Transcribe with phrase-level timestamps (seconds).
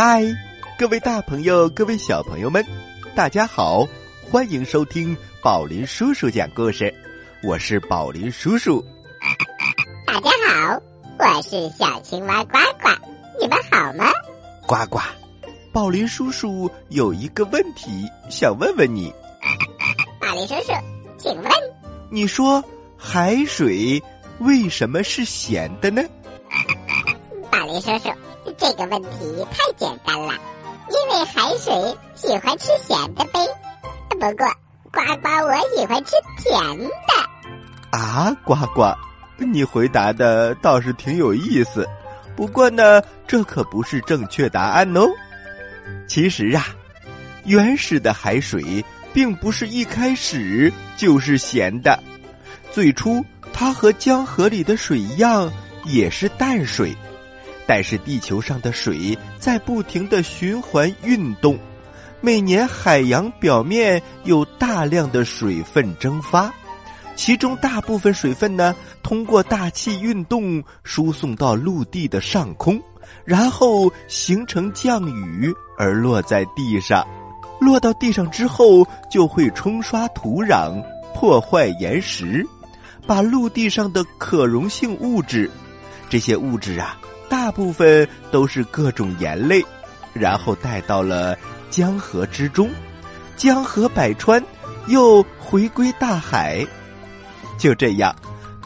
[0.00, 0.22] 嗨，
[0.78, 2.64] 各位大朋友，各位小朋友们，
[3.16, 3.84] 大家好，
[4.30, 6.94] 欢迎收听宝林叔叔讲故事。
[7.42, 8.80] 我是宝林叔叔。
[10.06, 10.80] 大家好，
[11.18, 12.88] 我是小青蛙呱呱，
[13.40, 14.04] 你们好吗？
[14.68, 15.00] 呱呱，
[15.72, 19.12] 宝林叔叔有一个问题想问问你。
[20.22, 20.72] 宝林叔叔，
[21.18, 21.50] 请问，
[22.08, 22.62] 你说
[22.96, 24.00] 海水
[24.38, 26.04] 为什么是咸的呢？
[27.50, 28.10] 宝林叔叔，
[28.56, 30.34] 这个问题太简单了，
[30.88, 33.40] 因为海水喜欢吃咸的呗。
[34.10, 34.46] 不过，
[34.90, 37.96] 呱呱我喜欢吃甜的。
[37.96, 38.92] 啊，呱呱，
[39.38, 41.86] 你回答的倒是挺有意思。
[42.36, 45.08] 不过呢，这可不是正确答案哦。
[46.06, 46.66] 其实啊，
[47.44, 52.02] 原始的海水并不是一开始就是咸的，
[52.72, 55.50] 最初它和江河里的水一样，
[55.84, 56.96] 也是淡水。
[57.68, 61.58] 但是地球上的水在不停的循环运动，
[62.22, 66.50] 每年海洋表面有大量的水分蒸发，
[67.14, 72.80] 其中大部分水分呢通过大气运动输送到陆地的上空，
[73.26, 77.06] 然后形成降雨而落在地上，
[77.60, 80.82] 落到地上之后就会冲刷土壤，
[81.14, 82.42] 破坏岩石，
[83.06, 85.50] 把陆地上的可溶性物质，
[86.08, 86.96] 这些物质啊。
[87.28, 89.64] 大部分都是各种盐类，
[90.12, 91.36] 然后带到了
[91.70, 92.70] 江河之中，
[93.36, 94.42] 江河百川，
[94.86, 96.66] 又回归大海。
[97.58, 98.14] 就这样，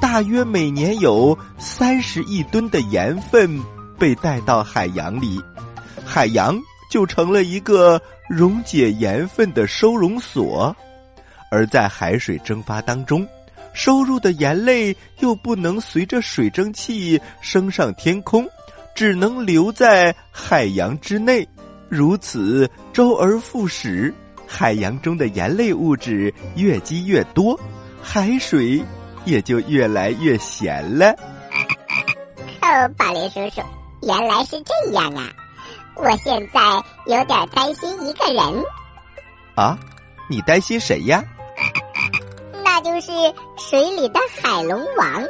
[0.00, 3.60] 大约每年有三十亿吨的盐分
[3.98, 5.40] 被带到海洋里，
[6.04, 6.58] 海洋
[6.90, 10.74] 就成了一个溶解盐分的收容所。
[11.50, 13.26] 而在海水蒸发当中，
[13.72, 18.48] 收入的盐类又不能随着水蒸气升上天空。
[18.94, 21.48] 只能留在海洋之内，
[21.88, 24.12] 如此周而复始，
[24.46, 27.58] 海洋中的盐类物质越积越多，
[28.02, 28.84] 海水
[29.24, 31.10] 也就越来越咸了。
[32.60, 33.62] 哦，宝林叔叔，
[34.02, 35.32] 原来是这样啊！
[35.96, 36.60] 我现在
[37.06, 38.62] 有点担心一个人。
[39.54, 39.78] 啊，
[40.28, 41.24] 你担心谁呀？
[42.84, 43.12] 那就是
[43.56, 45.22] 水里的海龙王。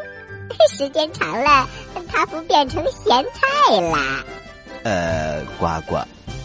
[0.71, 1.69] 时间长了，
[2.09, 4.25] 它不变成咸菜啦。
[4.85, 5.99] 呃，呱呱，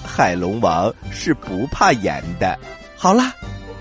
[0.06, 2.58] 海龙王是不怕盐的。
[2.98, 3.32] 好啦，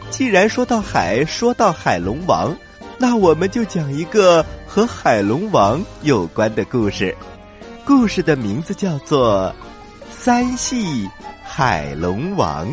[0.08, 2.56] 既然说到海，说到海龙王，
[2.96, 7.16] 那我们就讲一个和海龙王有关的故事。
[7.84, 9.52] 故事的名字叫做
[10.16, 11.08] 《三系
[11.42, 12.68] 海龙王》。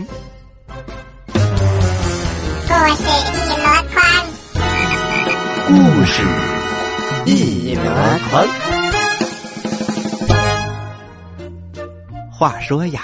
[2.68, 3.62] 故事
[5.66, 6.22] 故事。
[7.25, 7.84] 一箩
[8.29, 8.46] 筐。
[12.29, 13.01] 话说呀，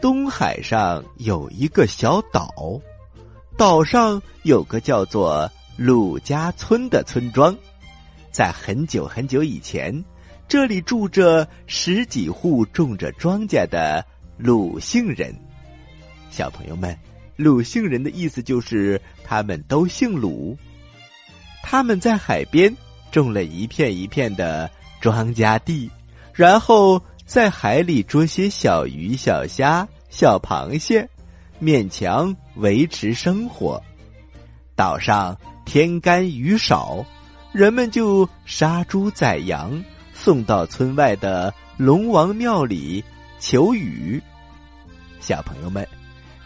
[0.00, 2.80] 东海上有一个小岛，
[3.56, 7.54] 岛上有个叫做鲁家村的村庄。
[8.30, 10.04] 在很久很久以前，
[10.46, 14.04] 这里住着十几户种着庄稼的
[14.36, 15.34] 鲁姓人。
[16.30, 16.96] 小朋友们，
[17.34, 20.56] 鲁姓人的意思就是他们都姓鲁。
[21.68, 22.72] 他们在海边。
[23.10, 24.70] 种了一片一片的
[25.00, 25.90] 庄稼地，
[26.34, 31.08] 然后在海里捉些小鱼、小虾、小螃蟹，
[31.62, 33.82] 勉强维持生活。
[34.74, 35.34] 岛上
[35.64, 37.02] 天干雨少，
[37.52, 39.82] 人们就杀猪宰羊，
[40.12, 43.02] 送到村外的龙王庙里
[43.40, 44.20] 求雨。
[45.20, 45.88] 小朋友们，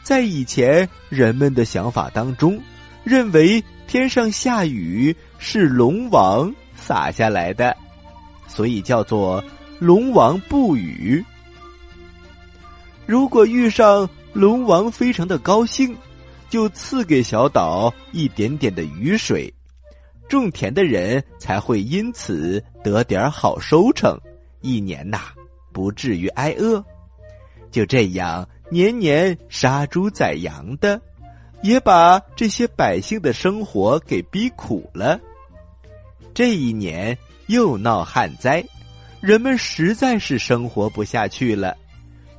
[0.04, 2.60] 在以前人们的想法当中，
[3.02, 6.54] 认为天上下雨是龙王。
[6.76, 7.76] 洒下来的，
[8.46, 9.42] 所以叫做
[9.80, 11.22] 龙王布雨。
[13.04, 15.94] 如果遇上龙王非常的高兴，
[16.48, 19.52] 就赐给小岛一点点的雨水，
[20.28, 24.16] 种田的人才会因此得点好收成，
[24.60, 25.18] 一年呐
[25.72, 26.82] 不至于挨饿。
[27.72, 31.00] 就这样，年年杀猪宰羊的，
[31.62, 35.20] 也把这些百姓的生活给逼苦了。
[36.32, 37.16] 这一年
[37.48, 38.64] 又闹旱灾，
[39.20, 41.76] 人们实在是生活不下去了，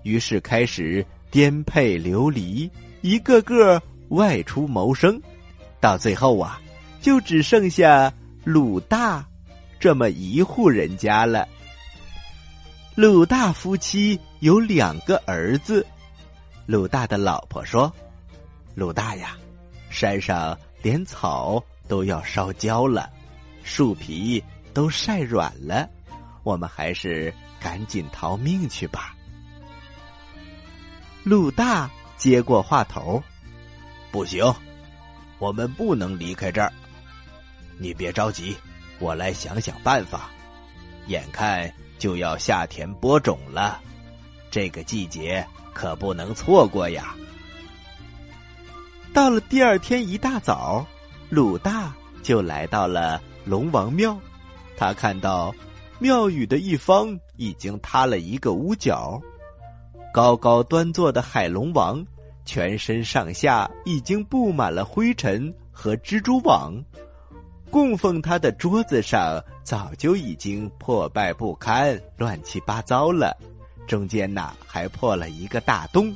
[0.03, 2.69] 于是开始颠沛流离，
[3.01, 5.21] 一个个外出谋生，
[5.79, 6.59] 到最后啊，
[7.01, 8.12] 就只剩下
[8.44, 9.25] 鲁大
[9.79, 11.47] 这么一户人家了。
[12.95, 15.85] 鲁大夫妻有两个儿子，
[16.65, 17.91] 鲁大的老婆说
[18.75, 19.38] ：“鲁大呀，
[19.89, 23.09] 山上连草都要烧焦了。”
[23.63, 25.88] 树皮都晒软了，
[26.44, 29.15] 我们还是赶紧逃命去吧。
[31.23, 31.88] 鲁大
[32.18, 33.21] 接过话头
[34.12, 34.51] ：“不行，
[35.38, 36.73] 我们不能离开这儿。
[37.77, 38.57] 你别着急，
[38.97, 40.31] 我来想想办法。
[41.06, 43.79] 眼看就要下田播种了，
[44.50, 47.15] 这个季节可不能错过呀。”
[49.13, 50.86] 到了第二天一大早，
[51.30, 51.94] 鲁大
[52.24, 54.18] 就来到了龙王庙。
[54.78, 55.54] 他看到
[56.00, 59.22] 庙宇的一方已经塌了一个屋角。
[60.13, 62.06] 高高端坐的海龙王，
[62.46, 66.81] 全身上下已经布满了灰尘和蜘蛛网，
[67.69, 73.36] 供奉他的桌子上早就已经破败不堪、乱七八糟了，
[73.86, 76.16] 中间呐还破了一个大洞。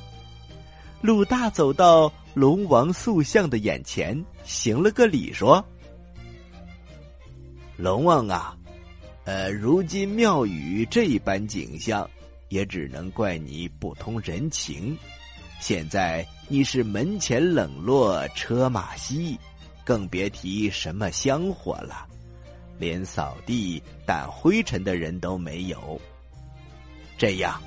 [1.06, 5.64] 鲁大走到龙王塑像的眼前，行了个礼，说
[7.78, 8.58] ：“龙王啊，
[9.26, 12.10] 呃，如今庙宇这般景象。”
[12.50, 14.96] 也只能怪你不通人情。
[15.60, 19.38] 现在你是门前冷落车马稀，
[19.84, 22.08] 更别提什么香火了，
[22.78, 26.00] 连扫地掸灰尘的人都没有。
[27.18, 27.60] 这样，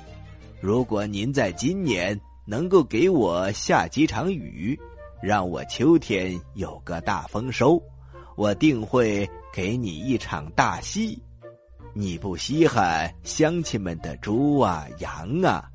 [0.61, 2.19] 如果您在今年
[2.49, 4.75] 能够给我下几场雨，
[5.21, 7.79] 让我秋天有个大丰收，
[8.35, 11.21] 我定会给你一场大戏。
[11.93, 15.69] 你不稀罕乡亲们的猪啊羊啊，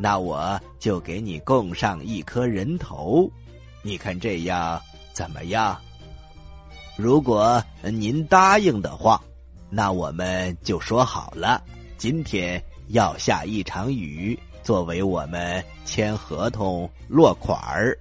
[0.00, 3.30] 那我就给你供上一颗人头，
[3.82, 4.82] 你看这样
[5.12, 5.78] 怎么样？
[6.96, 9.22] 如果您答应的话，
[9.70, 11.62] 那我们就说好了，
[11.96, 17.96] 今天要下一场雨，作为我们签合同落款儿。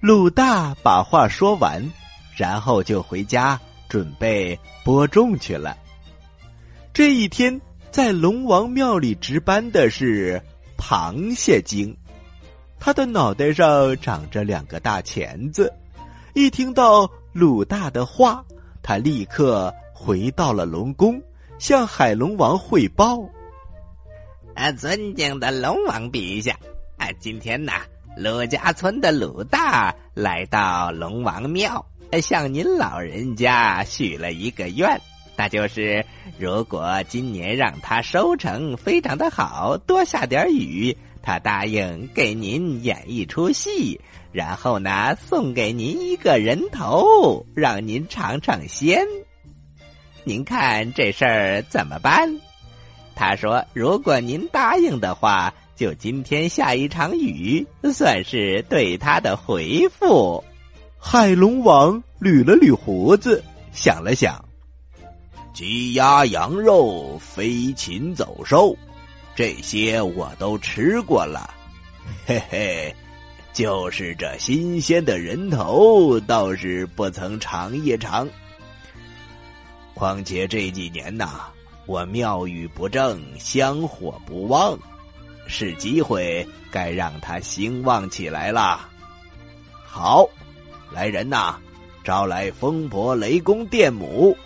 [0.00, 1.86] 鲁大把话说完，
[2.34, 5.76] 然后就回家准备播种去了。
[6.94, 7.60] 这一天，
[7.90, 10.40] 在龙王庙里值班的是
[10.78, 11.94] 螃蟹精，
[12.78, 15.70] 他的脑袋上长着两个大钳子。
[16.32, 18.42] 一听到鲁大的话，
[18.82, 21.20] 他立刻回到了龙宫，
[21.58, 23.18] 向海龙王汇报
[24.60, 26.54] ：“啊，尊敬的龙王陛下，
[26.98, 27.80] 啊，今天呐，
[28.14, 31.82] 鲁家村的鲁大来到龙王庙，
[32.20, 35.00] 向您老人家许了一个愿。”
[35.34, 36.04] 那就是，
[36.38, 43.98] 如果今年让他收成非常的好，多下点雨，他答应给您演一出戏，
[44.30, 49.06] 然后呢，送给您一个人头，让您尝尝鲜。
[50.22, 52.38] 您看这事儿怎么办？
[53.20, 60.42] 他说，如果您答应的话，就今天下一场雨，算是对他的回复。
[60.98, 64.42] 海龙王捋了捋胡子，想了想。
[65.52, 68.74] 鸡鸭羊肉、飞禽走兽，
[69.36, 71.52] 这些我都吃过了，
[72.24, 72.96] 嘿嘿，
[73.52, 78.26] 就是这新鲜的人头倒是不曾尝一尝。
[79.92, 81.49] 况且这几年呐，
[81.90, 84.78] 我庙宇不正，香火不旺，
[85.48, 88.88] 是机会该让它兴旺起来了。
[89.84, 90.24] 好，
[90.92, 91.56] 来人呐，
[92.04, 94.36] 招来风伯、雷公、电母。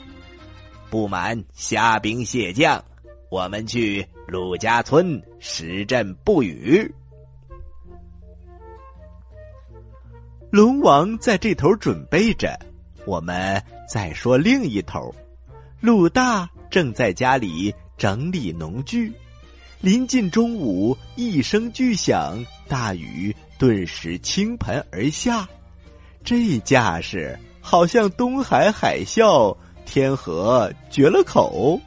[0.88, 2.82] 不满虾兵蟹将，
[3.28, 6.90] 我们去陆家村实阵不语。
[10.50, 12.58] 龙王在这头准备着，
[13.04, 15.14] 我们再说另一头。
[15.80, 19.12] 鲁大正在家里整理农具，
[19.80, 25.48] 临近中午，一声巨响，大雨顿时倾盆而下，
[26.24, 29.56] 这架势好像东海海啸。
[29.86, 31.80] 天河绝了口，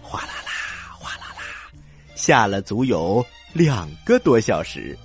[0.00, 1.70] 哗啦啦，哗啦啦，
[2.14, 4.98] 下了足有两个多小时。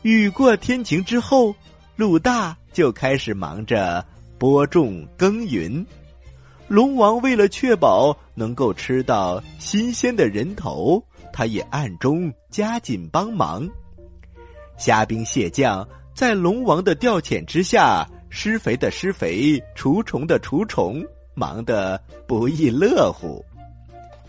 [0.00, 1.54] 雨过天晴之后，
[1.96, 4.02] 鲁大就开始忙着
[4.38, 5.86] 播种耕耘。
[6.68, 13.68] 龙王为了确保能够吃到新鲜的人头，他也暗中加紧帮忙。
[14.76, 18.06] 虾兵蟹将在龙王的调遣之下。
[18.30, 23.42] 施肥的施肥，除虫的除虫，忙得不亦乐乎。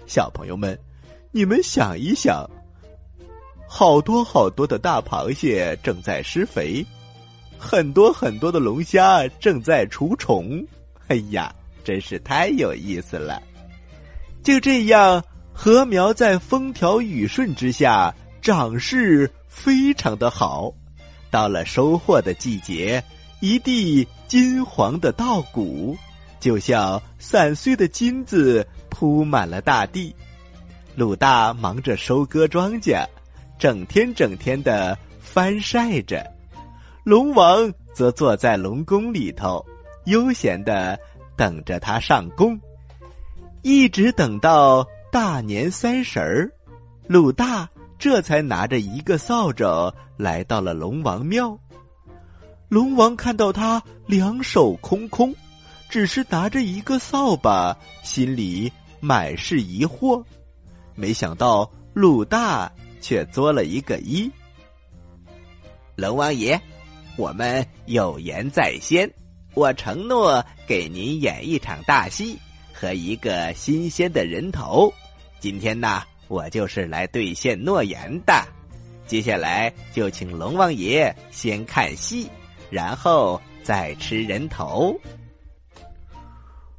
[0.08, 0.80] 小朋友们，
[1.32, 2.50] 你们想一想，
[3.68, 6.86] 好多好多的大螃蟹正在施肥，
[7.58, 10.66] 很多很多的龙虾正在除虫。
[11.10, 13.42] 哎呀，真是太有意思了！
[14.44, 20.74] 就这样，禾苗在风调雨顺之下，长势非常的好。
[21.32, 23.04] 到了收获的季节。
[23.42, 25.98] 一地金黄的稻谷，
[26.42, 30.14] 就像散碎的金子铺满了大地。
[30.94, 33.08] 鲁大忙着收割庄稼，
[33.58, 36.30] 整天整天的翻晒着，
[37.06, 39.66] 龙王则坐在龙宫里头，
[40.04, 41.00] 悠闲的
[41.40, 42.60] 等着他上供，
[43.62, 46.52] 一直等到大年三十儿，
[47.08, 49.64] 鲁大这才拿着一个扫帚
[50.18, 51.58] 来到了龙王庙。
[52.68, 55.34] 龙王看到他两手空空，
[55.90, 58.70] 只是拿着一个扫把，心里
[59.00, 60.22] 满是疑惑。
[60.94, 62.70] 没想到鲁大
[63.00, 64.30] 却作了一个揖
[65.96, 66.60] ：“龙王爷，
[67.16, 69.10] 我们有言在先，
[69.54, 72.38] 我承诺给您演一场大戏
[72.74, 74.94] 和一个新鲜的人头。
[75.40, 78.44] 今天呢，我就是来兑现诺言的。
[79.08, 82.30] 接下来就请龙王爷先看戏。”
[82.70, 84.96] 然后再吃人头。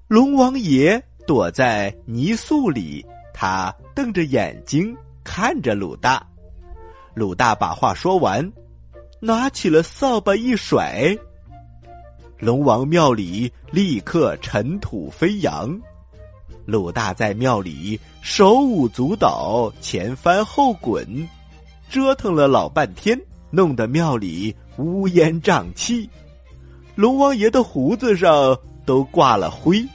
[0.07, 6.25] 龙王爷躲在泥塑里，他瞪着眼睛看着鲁大。
[7.12, 8.53] 鲁大把话说完，
[9.19, 11.19] 拿起了扫把一甩，
[12.40, 15.78] 龙王庙里立刻尘土飞扬。
[16.64, 21.28] 鲁大在庙里手舞足蹈，前翻后滚，
[21.90, 23.20] 折腾了老半天，
[23.50, 24.54] 弄得庙里。
[24.78, 26.09] 乌烟瘴气，
[26.94, 29.87] 龙王爷的胡子上都挂了灰。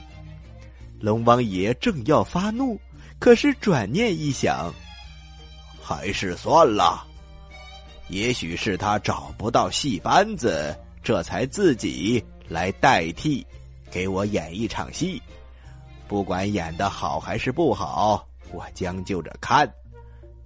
[1.00, 2.78] 龙王爷正要发怒，
[3.18, 4.72] 可是转念一想，
[5.82, 7.04] 还是算了。
[8.08, 10.72] 也许是他找不到戏班子，
[11.02, 13.46] 这才自己来代替，
[13.90, 15.20] 给我演一场戏。
[16.08, 19.68] 不管演的好还是不好，我将就着看，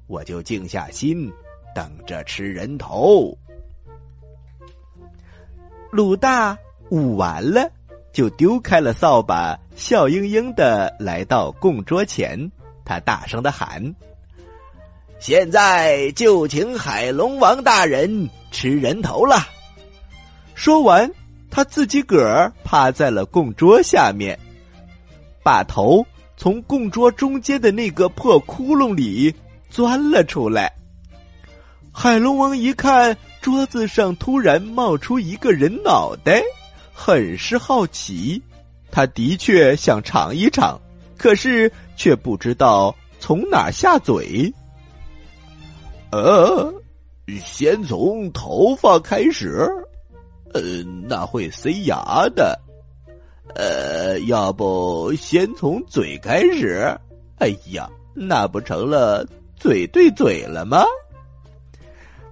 [0.07, 1.30] 我就静下心，
[1.75, 3.37] 等着吃人头。
[5.90, 6.57] 鲁大
[6.90, 7.71] 舞完了，
[8.12, 12.50] 就丢开了扫把，笑盈盈的来到供桌前。
[12.85, 13.95] 他大声的喊
[15.21, 19.37] ：“现在就请海龙王大人吃人头了。”
[20.54, 21.11] 说完，
[21.50, 24.38] 他自己个儿趴在了供桌下面，
[25.42, 29.35] 把头从供桌中间的那个破窟窿里
[29.69, 30.73] 钻了出来。
[31.92, 33.16] 海龙王一看。
[33.40, 36.42] 桌子上突然冒出一个人脑袋，
[36.92, 38.42] 很是好奇。
[38.90, 40.78] 他的确想尝一尝，
[41.16, 44.52] 可是却不知道从哪下嘴。
[46.12, 46.71] 呃，
[47.42, 49.66] 先从头发开始，
[50.52, 50.61] 呃，
[51.09, 52.59] 那会塞牙的。
[53.54, 56.97] 呃，要不先从嘴开始？
[57.38, 59.26] 哎呀，那不成了
[59.57, 60.85] 嘴对嘴了吗？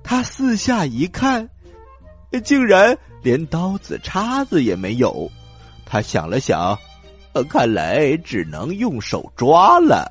[0.03, 1.49] 他四下一看，
[2.45, 5.31] 竟然连刀子叉子也没有。
[5.85, 6.79] 他想了想，
[7.33, 10.11] 呃看来只能用手抓了。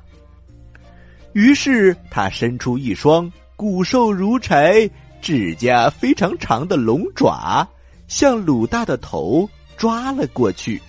[1.32, 4.88] 于是他伸出一双骨瘦如柴、
[5.20, 7.66] 指甲非常长的龙爪，
[8.08, 10.82] 向鲁大的头抓了过去。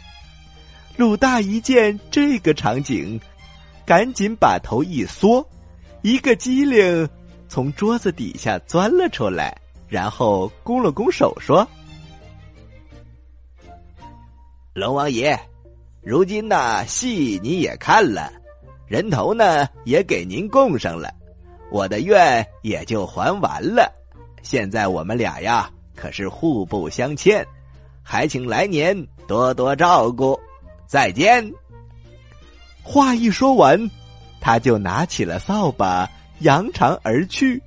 [0.98, 3.20] 鲁大一见这个场景，
[3.86, 5.48] 赶紧把头一缩，
[6.02, 7.08] 一个机灵。
[7.48, 9.58] 从桌子底下钻了出来，
[9.88, 11.68] 然后拱了拱手说
[14.74, 15.40] ：“龙王爷，
[16.04, 18.32] 如今呢戏你也看了，
[18.86, 21.12] 人头呢也给您供上了，
[21.72, 23.92] 我的愿也就还完了。
[24.44, 27.46] 现在我们俩呀可是互不相欠，
[28.02, 28.96] 还请来年
[29.28, 30.40] 多多照顾。
[30.88, 31.52] 再见。”
[32.82, 33.90] 话一说完，
[34.40, 36.10] 他就拿起了扫把。
[36.40, 37.62] 扬长而去，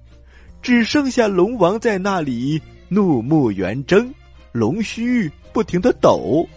[0.63, 2.59] 只剩下龙王在那里
[2.89, 4.11] 怒目圆睁，
[4.51, 6.49] 龙须不停的抖，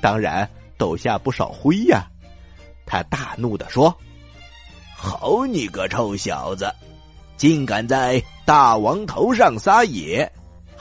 [0.00, 2.04] 当然抖下不少灰呀。
[2.84, 3.96] 他大怒的说
[4.98, 6.68] ：“好你个臭小子，
[7.36, 10.28] 竟敢在大王头上撒野，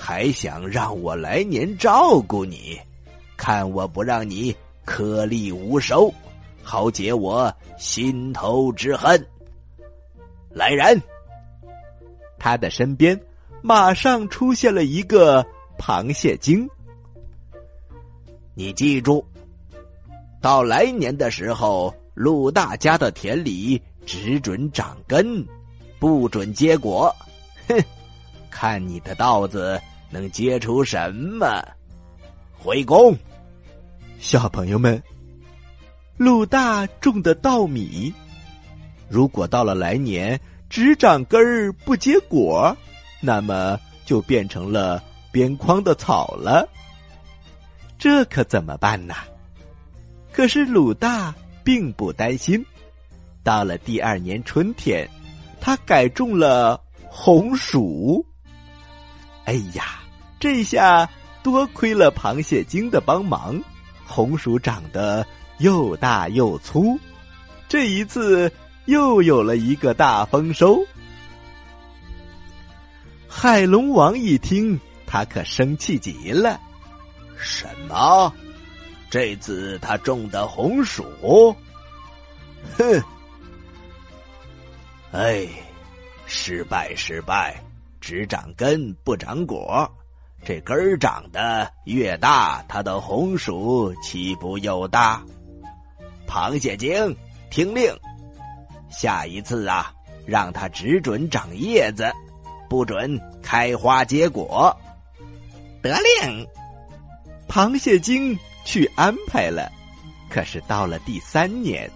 [0.03, 2.81] 还想让我来年照顾你？
[3.37, 6.11] 看我不让你颗粒无收，
[6.63, 9.23] 好解我心头之恨。”
[10.49, 10.99] 来人！
[12.39, 13.17] 他的身边
[13.61, 15.45] 马上出现了一个
[15.77, 16.67] 螃蟹精。
[18.55, 19.23] 你记住，
[20.41, 25.45] 到来年的时候，陆大家的田里只准长根，
[25.99, 27.15] 不准结果。
[27.67, 27.79] 哼，
[28.49, 29.79] 看你的稻子
[30.11, 31.63] 能结出什么？
[32.53, 33.17] 回宫！
[34.19, 35.01] 小朋友们，
[36.17, 38.13] 陆大种的稻米。
[39.09, 40.39] 如果到了来年
[40.69, 42.75] 只长根儿不结果，
[43.19, 46.69] 那么就变成了边框的草了。
[47.97, 49.15] 这可怎么办呢？
[50.31, 52.63] 可是鲁大并不担心。
[53.43, 55.09] 到了第二年春天，
[55.59, 58.23] 他改种了红薯。
[59.45, 60.00] 哎呀，
[60.41, 61.07] 这下
[61.43, 63.61] 多亏了螃蟹精的帮忙，
[64.07, 65.23] 红薯长得
[65.59, 66.99] 又大又粗，
[67.69, 68.51] 这一次
[68.85, 70.83] 又有了一个大丰收。
[73.27, 76.59] 海龙王一听，他可生气极了。
[77.37, 78.33] 什么？
[79.11, 81.55] 这次他种的红薯？
[82.79, 83.03] 哼！
[85.11, 85.47] 哎，
[86.25, 87.63] 失败，失败！
[87.99, 89.87] 只长根不长果，
[90.43, 95.23] 这根长得越大，它的红薯岂不又大？
[96.27, 97.15] 螃蟹精，
[97.51, 97.95] 听令！
[98.89, 99.93] 下一次啊，
[100.25, 102.11] 让它只准长叶子，
[102.67, 104.75] 不准开花结果。
[105.81, 106.47] 得令！
[107.47, 109.71] 螃蟹精去安排了。
[110.29, 111.89] 可是到了第三年，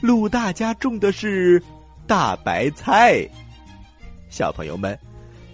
[0.00, 1.60] 鲁大家种的是
[2.06, 3.28] 大白菜。
[4.30, 4.96] 小朋友们。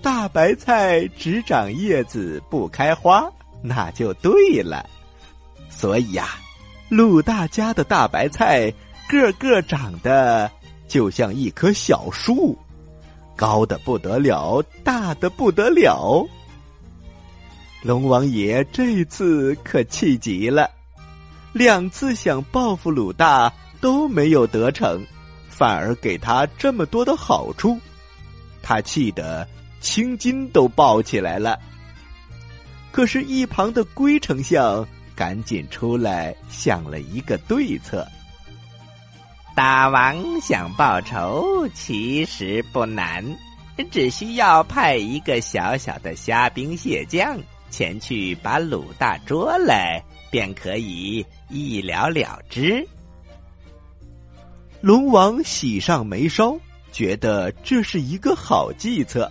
[0.04, 3.24] 大白菜只长叶子不开花，
[3.62, 4.84] 那就对了。
[5.70, 6.28] 所以呀，
[6.90, 8.70] 鲁大家的大白菜
[9.08, 10.50] 个个长得
[10.86, 12.54] 就像一棵小树，
[13.34, 16.22] 高的不得了，大的不得了。
[17.82, 20.70] 龙王爷这次可气极了，
[21.54, 25.02] 两次想报复鲁大都没有得逞，
[25.48, 27.78] 反而给他这么多的好处，
[28.62, 29.48] 他气得。
[29.84, 31.60] 青筋都抱起来了，
[32.90, 38.08] 可是，一旁的龟丞相赶紧出来想了一个对策。
[39.54, 43.22] 大王想报仇，其实不难，
[43.90, 52.84] 只需要派一个小小的虾兵蟹将前去把鲁大捉来，便可以一了了之。
[54.80, 56.58] 龙王喜上眉梢，
[56.90, 59.30] 觉得这是一个好计策。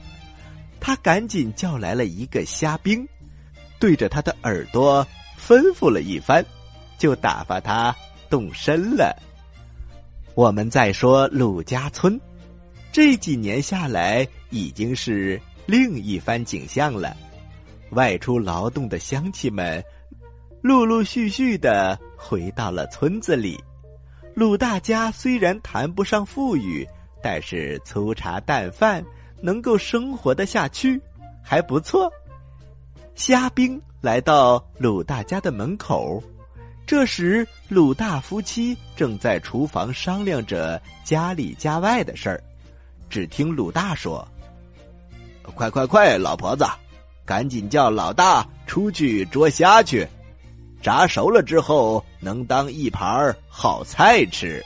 [0.86, 3.08] 他赶紧叫来了一个虾兵，
[3.80, 5.08] 对着他的耳朵
[5.40, 6.46] 吩咐了一番，
[6.98, 7.96] 就打发他
[8.30, 9.16] 动身了。
[10.36, 12.20] 我们再说鲁家村，
[12.92, 17.16] 这几年下来已经是另一番景象了。
[17.92, 19.82] 外出劳动的乡亲们，
[20.62, 23.58] 陆陆续续的回到了村子里。
[24.36, 26.86] 鲁大家虽然谈不上富裕，
[27.22, 29.02] 但是粗茶淡饭。
[29.44, 31.02] 能够生活的下去，
[31.44, 32.10] 还不错。
[33.14, 36.24] 虾兵来到鲁大家的门口，
[36.88, 42.42] 这时鲁大夫妻正在厨房商量着家里家外的事儿。
[43.10, 44.26] 只听鲁大说
[45.54, 46.66] ：“快快快，老婆子，
[47.26, 50.08] 赶紧叫老大出去捉虾去，
[50.82, 54.64] 炸熟了之后能当一盘好菜吃。”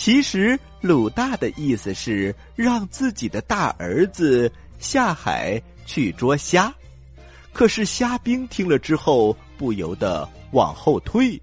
[0.00, 0.58] 其实。
[0.80, 6.74] 鲁大的意思是让自己的大儿子下海去捉虾，
[7.52, 11.38] 可是虾兵听了之后不由得往后退，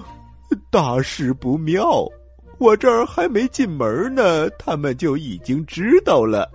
[0.72, 2.08] 大事不妙！
[2.56, 6.50] 我这儿还没进门呢，他们就已经知道了，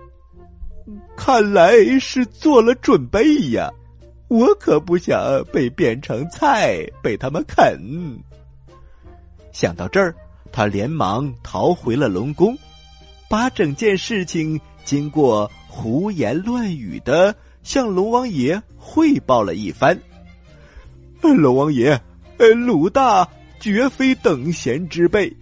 [1.16, 3.70] 看来是做了准备呀！
[4.26, 7.78] 我可不想被变成菜被他们啃。
[9.52, 10.12] 想到这儿。
[10.52, 12.56] 他连忙逃回了龙宫，
[13.28, 19.98] 把整件事情经过胡言乱语的向龙王爷汇报了一番。
[21.20, 22.00] 龙王爷，
[22.38, 23.28] 呃，鲁大
[23.60, 25.36] 绝非等闲之辈，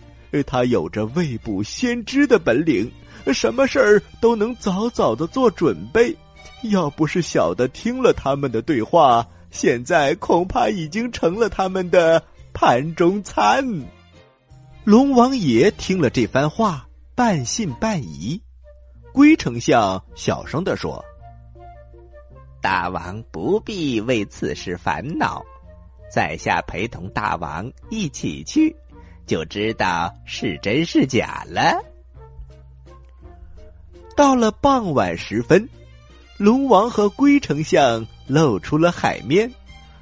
[0.47, 2.91] 他有着未卜先知的本领，
[3.33, 6.17] 什么事儿都能早早的做准备。
[6.63, 13.65] 要不是小的听了他们的对话，现在恐怕已经成了他们的盘中餐。
[14.87, 18.41] 龙王爷听了这番话，半信半疑。
[19.13, 21.05] 龟丞相小声的说
[22.63, 25.45] ：“大王不必为此事烦恼，
[26.09, 28.73] 在下陪同大王一起去，
[29.27, 31.83] 就知道是真是假了。”
[34.17, 35.69] 到了傍晚时分，
[36.37, 39.53] 龙王和龟丞相露出了海面，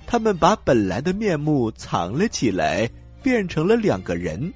[0.06, 2.86] 他们把本来的面目藏了起来，
[3.22, 4.52] 变成了两个人。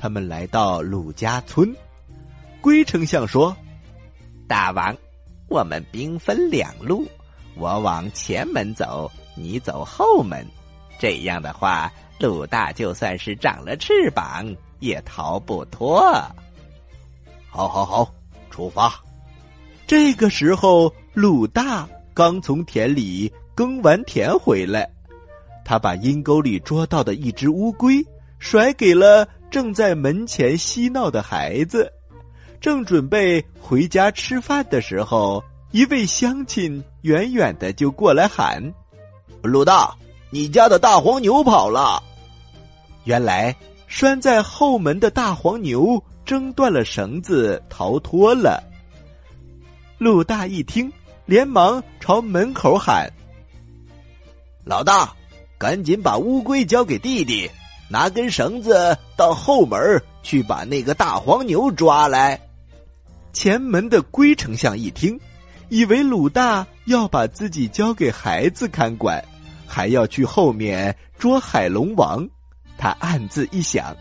[0.00, 1.76] 他们来到鲁家村，
[2.62, 3.54] 龟丞相说
[4.48, 4.96] ：“大王，
[5.46, 7.06] 我们兵分两路，
[7.54, 10.42] 我往前门走，你走后门。
[10.98, 16.00] 这样的话，鲁大就算是长了翅膀，也逃不脱。”
[17.50, 18.10] 好，好，好，
[18.48, 18.98] 出发。
[19.86, 24.90] 这个时候，鲁大刚从田里耕完田回来，
[25.62, 28.02] 他把阴沟里捉到的一只乌龟
[28.38, 29.28] 甩给了。
[29.50, 31.92] 正在门前嬉闹的孩子，
[32.60, 38.62] 正准备回家吃饭的时候，一位乡亲远远的就过来喊
[39.42, 39.94] ：“鲁大，
[40.30, 42.02] 你家的大黄牛跑了。”
[43.04, 43.54] 原来
[43.86, 48.62] 拴在后门的大黄牛挣断了绳子，逃脱了。
[49.98, 50.92] 鲁大一听，
[51.26, 53.10] 连忙朝门口喊
[54.64, 55.12] ：“老大，
[55.58, 57.50] 赶紧把乌龟交给弟弟，
[57.90, 62.40] 拿根绳子到后门去把那个大黄牛抓来。”
[63.34, 65.20] 前门的龟丞相一听，
[65.68, 69.22] 以为鲁大要把自己交给孩子看管，
[69.66, 72.26] 还要去后面捉海龙王。
[72.78, 73.94] 他暗自一想，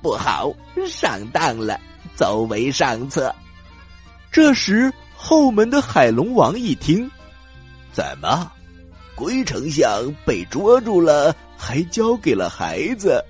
[0.00, 0.52] 不好，
[0.88, 1.80] 上当了，
[2.14, 3.34] 走为上策。
[4.30, 7.10] 这时，后门的海龙王一听，
[7.92, 8.50] 怎么，
[9.14, 13.22] 龟丞相被捉住了，还交给了孩子？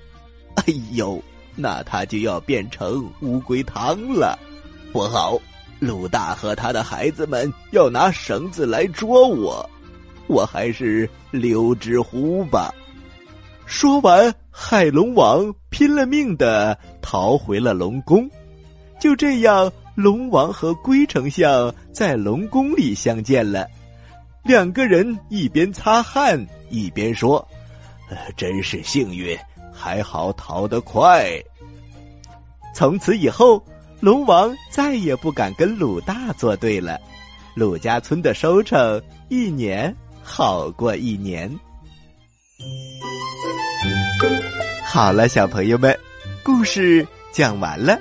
[0.55, 0.63] 哎
[0.93, 1.21] 呦，
[1.55, 4.37] 那他就要变成乌龟汤了。
[4.93, 5.37] 不好，
[5.79, 9.69] 鲁大和他的孩子们要拿绳子来捉我，
[10.27, 12.73] 我还是溜之乎吧。
[13.65, 18.29] 说完，海龙王拼了命的逃回了龙宫。
[18.99, 23.67] 就这样，龙王和龟丞相在龙宫里相见了。
[24.43, 27.47] 两个人一边擦汗一边说
[28.35, 29.37] ：“真是幸运，
[29.73, 31.31] 还好逃得快。”
[32.73, 33.63] 从此以后，
[33.99, 36.99] 龙王再也不敢跟鲁大作对了。
[37.53, 41.51] 鲁家村的收成一年好过一年。
[44.85, 45.97] 好了，小朋友们，
[46.43, 47.99] 故事讲完了。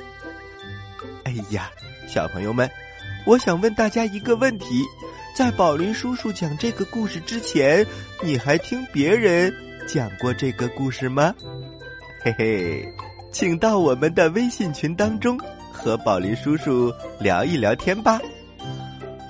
[1.25, 1.71] 哎呀，
[2.09, 2.71] 小朋友们，
[3.27, 4.85] 我想问大家一个问题：
[5.35, 7.87] 在宝林叔叔讲这个故事之前，
[8.23, 9.53] 你还听别人
[9.87, 11.35] 讲过这个故事吗？
[12.23, 12.87] 嘿嘿，
[13.33, 15.41] 请到我们的微信群当中
[15.73, 18.21] 和宝林叔叔聊一聊天吧。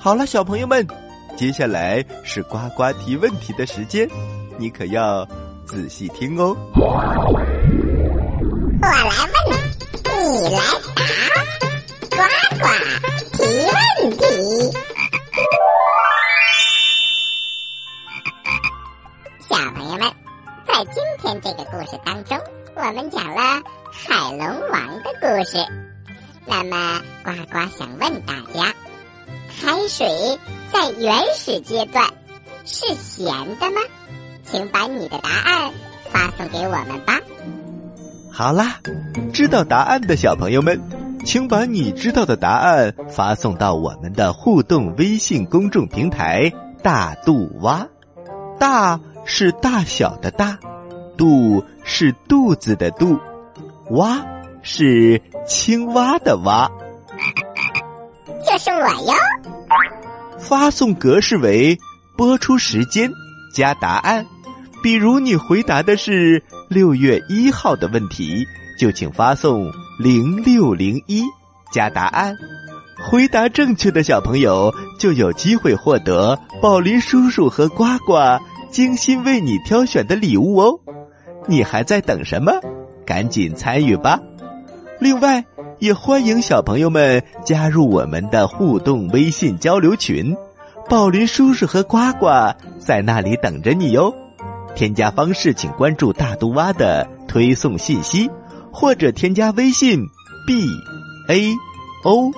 [0.01, 0.85] 好了，小朋友们，
[1.37, 4.09] 接下来是呱呱提问题的时间，
[4.59, 5.25] 你可要
[5.65, 6.57] 仔细听哦。
[6.75, 6.91] 我
[8.83, 9.57] 来问，
[10.05, 10.61] 你来
[10.97, 11.05] 答，
[12.11, 12.17] 呱
[12.59, 12.65] 呱
[13.37, 13.39] 提
[13.71, 14.25] 问题。
[20.81, 22.39] 在今天这个故事当中，
[22.75, 23.63] 我们讲了
[23.93, 25.59] 海龙王的故事。
[26.47, 28.73] 那么，呱呱想问大家：
[29.47, 30.09] 海水
[30.73, 32.09] 在原始阶段
[32.65, 33.27] 是咸
[33.59, 33.83] 的吗？
[34.43, 35.71] 请把你的答案
[36.09, 37.21] 发送给我们吧。
[38.33, 38.79] 好啦，
[39.35, 40.81] 知道答案的小朋友们，
[41.27, 46.51] 请把你知道的答案发送到我们的互动微信公众平台
[46.83, 47.87] “大肚蛙”。
[48.59, 50.59] 大是大小的大，
[51.21, 53.19] 肚是肚子的肚，
[53.91, 54.25] 蛙
[54.63, 56.67] 是青蛙的蛙。
[58.47, 59.13] 就是我哟。
[60.39, 61.79] 发送格式为
[62.17, 63.13] 播出时间
[63.55, 64.25] 加答案。
[64.83, 68.43] 比如你回答的是六月一号的问题，
[68.79, 71.23] 就请发送零六零一
[71.71, 72.35] 加答案。
[72.99, 78.15] 回答正确的小朋友就有机会获得宝林叔叔和呱呱
[78.71, 80.81] 精心为你挑选的礼物哦。
[81.49, 82.53] 你还在等什么？
[83.07, 84.21] 赶紧参与吧！
[85.01, 85.45] 另外，
[85.79, 90.37] 也欢迎小朋友们加入我们的互动微信交流群，
[90.89, 92.27] 宝林叔叔和呱呱
[92.79, 94.15] 在那里等着你哟。
[94.77, 98.31] 添加方式，请关注大肚蛙的推送信息，
[98.73, 100.07] 或者添加微信
[100.47, 100.69] b
[101.29, 101.53] a
[102.05, 102.31] o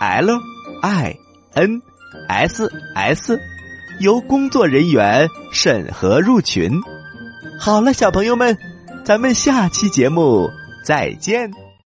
[0.00, 0.40] l
[0.82, 1.16] i
[1.54, 1.82] n
[2.28, 3.38] s s，
[4.00, 6.80] 由工作人员审核入群。
[7.64, 8.58] 好了，小朋友们，
[9.06, 10.50] 咱们下期节目
[10.84, 11.50] 再见。